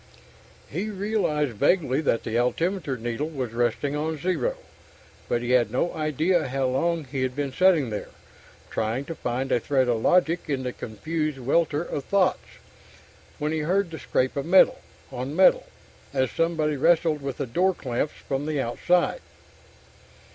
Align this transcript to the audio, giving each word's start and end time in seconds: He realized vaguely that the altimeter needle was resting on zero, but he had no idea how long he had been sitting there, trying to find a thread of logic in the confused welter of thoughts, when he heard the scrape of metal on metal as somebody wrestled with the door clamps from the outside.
He 0.67 0.89
realized 0.89 1.51
vaguely 1.53 2.01
that 2.01 2.23
the 2.23 2.35
altimeter 2.35 2.97
needle 2.97 3.29
was 3.29 3.53
resting 3.53 3.95
on 3.95 4.17
zero, 4.17 4.57
but 5.29 5.43
he 5.43 5.51
had 5.51 5.69
no 5.69 5.93
idea 5.93 6.47
how 6.47 6.65
long 6.69 7.03
he 7.03 7.21
had 7.21 7.35
been 7.35 7.53
sitting 7.53 7.91
there, 7.91 8.09
trying 8.71 9.05
to 9.05 9.13
find 9.13 9.51
a 9.51 9.59
thread 9.59 9.87
of 9.87 10.01
logic 10.01 10.45
in 10.49 10.63
the 10.63 10.73
confused 10.73 11.37
welter 11.37 11.83
of 11.83 12.03
thoughts, 12.05 12.57
when 13.37 13.51
he 13.51 13.59
heard 13.59 13.91
the 13.91 13.99
scrape 13.99 14.35
of 14.35 14.47
metal 14.47 14.81
on 15.11 15.35
metal 15.35 15.67
as 16.15 16.31
somebody 16.31 16.77
wrestled 16.77 17.21
with 17.21 17.37
the 17.37 17.45
door 17.45 17.75
clamps 17.75 18.15
from 18.27 18.47
the 18.47 18.59
outside. 18.59 19.21